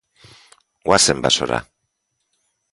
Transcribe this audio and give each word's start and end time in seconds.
Goazen 0.87 1.21
basora. 1.27 1.61